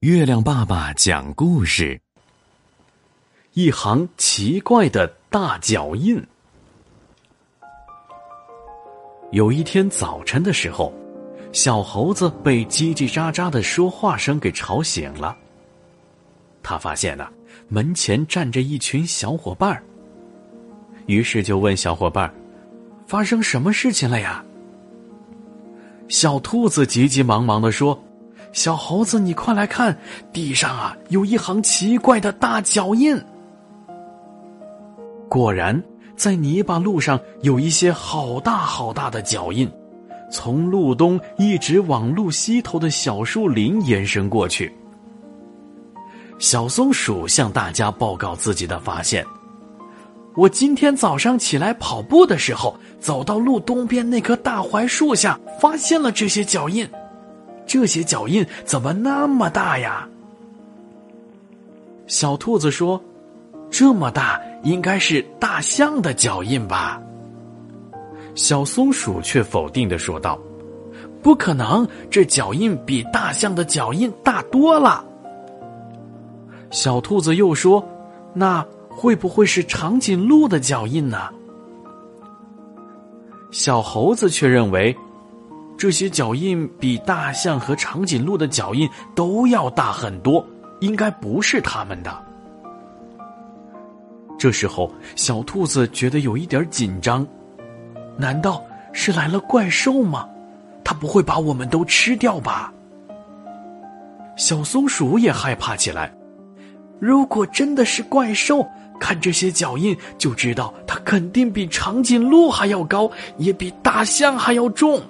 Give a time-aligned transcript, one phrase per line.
[0.00, 2.00] 月亮爸爸讲故事：
[3.52, 6.26] 一行奇怪的大脚印。
[9.30, 10.90] 有一天早晨的时候，
[11.52, 15.36] 小猴子被叽叽喳喳的说话声给吵醒了。
[16.62, 17.28] 他发现呢，
[17.68, 19.82] 门前站着一群小伙伴儿
[21.04, 22.32] 于是就问小伙伴儿
[23.06, 24.42] 发生什么事情了呀？”
[26.08, 28.02] 小兔子急急忙忙的说。
[28.52, 29.96] 小猴子，你快来看，
[30.32, 33.20] 地上啊有一行奇怪的大脚印。
[35.28, 35.80] 果然，
[36.16, 39.70] 在泥巴路上有一些好大好大的脚印，
[40.32, 44.74] 从路东一直往路西头的小树林延伸过去。
[46.40, 49.24] 小松鼠向大家报告自己的发现：
[50.34, 56.88] 我今天早上起来跑步的时候，走到路东边那棵大槐树下，发现了这些脚印。
[57.70, 60.08] 这些脚印怎么那么大呀？
[62.08, 63.00] 小兔子说
[63.70, 67.00] ：“这么大，应该是大象的脚印吧？”
[68.34, 70.36] 小松鼠却否定的说道
[71.22, 75.04] ：“不可能，这脚印比大象的脚印大多了。”
[76.72, 77.88] 小兔子又说
[78.34, 81.28] ：“那会不会是长颈鹿的脚印呢？”
[83.52, 84.96] 小猴子却认为。
[85.80, 90.46] 这些脚印比大象和长颈鹿的脚印都要大很多，
[90.80, 92.14] 应该不是他们的。
[94.38, 97.26] 这时候，小兔子觉得有一点紧张，
[98.18, 100.28] 难道是来了怪兽吗？
[100.84, 102.70] 它不会把我们都吃掉吧？
[104.36, 106.12] 小松鼠也害怕起来。
[106.98, 108.68] 如果真的是怪兽，
[109.00, 115.00] 看这些脚印就知道它肯定比长颈鹿还要高，也比大象还要重。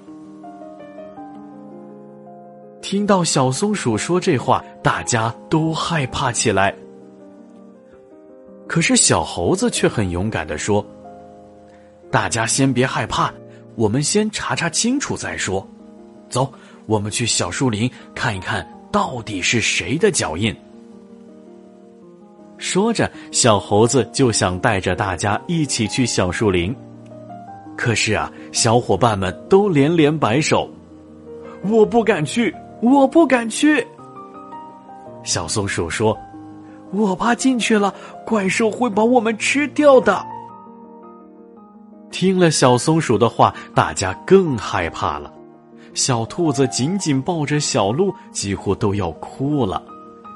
[2.91, 6.75] 听到小松鼠说这话，大家都害怕起来。
[8.67, 10.85] 可是小猴子却很勇敢的说
[12.11, 13.33] ：“大家先别害怕，
[13.77, 15.65] 我们先查查清楚再说。
[16.29, 16.53] 走，
[16.87, 20.53] 我们去小树林看一看到底是谁的脚印。”
[22.59, 26.75] 说着，小猴子就想带着大家一起去小树林。
[27.77, 30.69] 可是啊，小伙伴们都连连摆手
[31.63, 33.87] ：“我不敢去。”我不敢去。
[35.23, 36.17] 小松鼠说
[36.93, 37.95] ：“我怕进去了，
[38.27, 40.25] 怪兽会把我们吃掉的。”
[42.11, 45.33] 听了小松鼠的话，大家更害怕了。
[45.95, 49.83] 小兔子紧紧抱着小鹿，几乎都要哭了。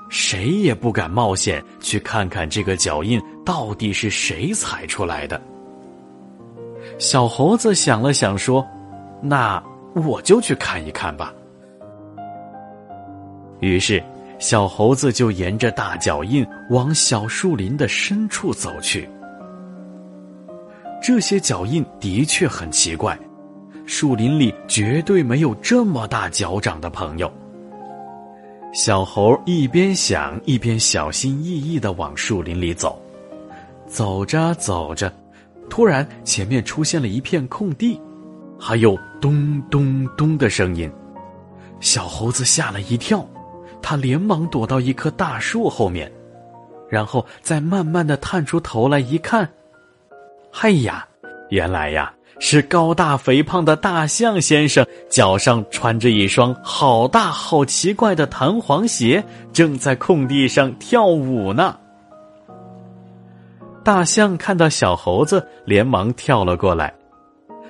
[0.08, 5.40] 谁也不敢冒险去看看这个脚印到底是谁踩出来的。
[6.98, 8.64] 小猴子想了想，说
[9.22, 9.62] ：“那
[9.94, 11.32] 我就去看一看吧。”
[13.64, 14.02] 于是，
[14.38, 19.08] 小猴子就沿着大脚印往小树林的深处走去。
[21.02, 23.18] 这些脚印的确很奇怪，
[23.86, 27.32] 树林里绝对没有这么大脚掌的朋友。
[28.72, 33.00] 小猴一边想，一边小心翼翼的往树林里走。
[33.86, 35.12] 走着走着，
[35.70, 38.00] 突然前面出现了一片空地，
[38.58, 40.90] 还有咚咚咚的声音。
[41.80, 43.24] 小猴子吓了一跳。
[43.86, 46.10] 他连忙躲到一棵大树后面，
[46.88, 49.46] 然后再慢慢的探出头来一看，
[50.62, 51.06] 哎呀，
[51.50, 61.76] 原来呀是高大肥胖的大象先生，脚上穿着一双好大好奇怪的弹簧鞋，正在空地上跳舞呢。
[63.84, 66.90] 大象看到小猴子，连忙跳了过来，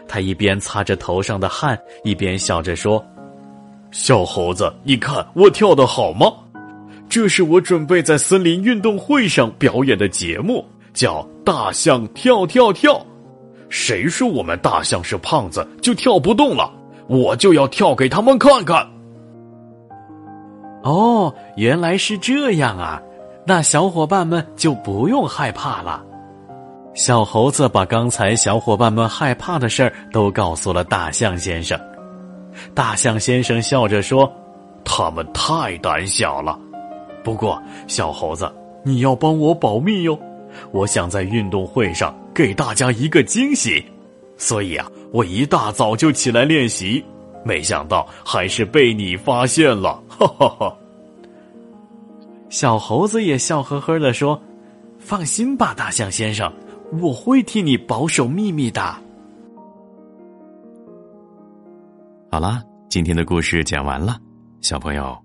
[0.07, 3.05] 他一边擦着头上的汗，一边笑着说。
[3.95, 6.27] 小猴子，你看我跳的好吗？
[7.09, 12.95] 这是我准备在森林运动会上表演的节目，叫《大象跳跳跳》。
[13.69, 16.69] 谁说我们大象是胖子就跳不动了？
[17.07, 18.85] 我就要跳给他们看看。
[20.83, 23.01] 哦，原来是这样啊！
[23.47, 26.03] 那小伙伴们就不用害怕了。
[26.95, 31.79] 小猴子把刚才小伙伴们害怕的事儿都告诉了大象先生。
[32.75, 34.31] 大象先生笑着说
[34.85, 36.59] ：“他们太胆小了。
[37.23, 38.53] 不过，小猴子，
[38.83, 40.19] 你要帮我保密哟。
[40.71, 43.85] 我想在运动会上给大家一个惊喜，
[44.37, 47.05] 所以啊，我一大早就起来练习。
[47.45, 50.77] 没想到还是被你发现了，哈哈哈。”
[52.51, 54.41] 小猴子也笑呵呵的说
[54.99, 56.53] ：“放心吧，大象先生，
[57.03, 58.95] 我会替你保守秘密的。”
[62.35, 62.61] 好啦，
[62.91, 64.19] 今天的故事讲完了，
[64.61, 65.17] 小朋友，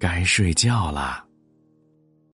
[0.00, 1.25] 该睡觉了。